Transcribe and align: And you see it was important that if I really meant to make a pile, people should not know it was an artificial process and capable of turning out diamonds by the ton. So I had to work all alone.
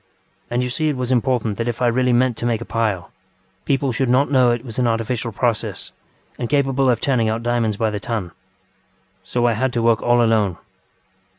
And 0.49 0.63
you 0.63 0.71
see 0.71 0.89
it 0.89 0.97
was 0.97 1.11
important 1.11 1.59
that 1.59 1.67
if 1.67 1.79
I 1.79 1.85
really 1.85 2.11
meant 2.11 2.35
to 2.37 2.45
make 2.47 2.59
a 2.59 2.65
pile, 2.65 3.11
people 3.65 3.91
should 3.91 4.09
not 4.09 4.31
know 4.31 4.49
it 4.49 4.65
was 4.65 4.79
an 4.79 4.87
artificial 4.87 5.31
process 5.31 5.91
and 6.39 6.49
capable 6.49 6.89
of 6.89 6.99
turning 6.99 7.29
out 7.29 7.43
diamonds 7.43 7.77
by 7.77 7.91
the 7.91 7.99
ton. 7.99 8.31
So 9.23 9.45
I 9.45 9.53
had 9.53 9.71
to 9.73 9.81
work 9.83 10.01
all 10.01 10.23
alone. 10.23 10.57